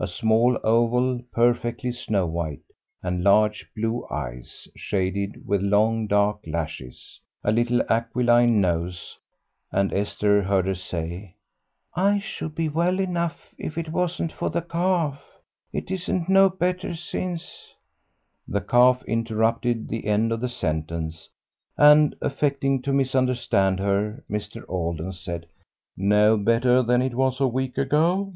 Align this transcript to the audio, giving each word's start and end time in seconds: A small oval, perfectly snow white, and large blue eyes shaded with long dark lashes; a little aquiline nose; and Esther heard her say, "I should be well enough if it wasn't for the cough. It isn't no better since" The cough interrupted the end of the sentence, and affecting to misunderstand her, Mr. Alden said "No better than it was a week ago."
A 0.00 0.08
small 0.08 0.58
oval, 0.64 1.20
perfectly 1.30 1.92
snow 1.92 2.26
white, 2.26 2.64
and 3.04 3.22
large 3.22 3.70
blue 3.76 4.04
eyes 4.10 4.66
shaded 4.74 5.46
with 5.46 5.62
long 5.62 6.08
dark 6.08 6.40
lashes; 6.44 7.20
a 7.44 7.52
little 7.52 7.80
aquiline 7.88 8.60
nose; 8.60 9.16
and 9.70 9.92
Esther 9.92 10.42
heard 10.42 10.66
her 10.66 10.74
say, 10.74 11.36
"I 11.94 12.18
should 12.18 12.56
be 12.56 12.68
well 12.68 12.98
enough 12.98 13.54
if 13.58 13.78
it 13.78 13.92
wasn't 13.92 14.32
for 14.32 14.50
the 14.50 14.60
cough. 14.60 15.22
It 15.72 15.92
isn't 15.92 16.28
no 16.28 16.48
better 16.48 16.92
since" 16.96 17.72
The 18.48 18.62
cough 18.62 19.04
interrupted 19.04 19.86
the 19.88 20.06
end 20.06 20.32
of 20.32 20.40
the 20.40 20.48
sentence, 20.48 21.28
and 21.78 22.16
affecting 22.20 22.82
to 22.82 22.92
misunderstand 22.92 23.78
her, 23.78 24.24
Mr. 24.28 24.68
Alden 24.68 25.12
said 25.12 25.46
"No 25.96 26.36
better 26.36 26.82
than 26.82 27.00
it 27.02 27.14
was 27.14 27.38
a 27.40 27.46
week 27.46 27.78
ago." 27.78 28.32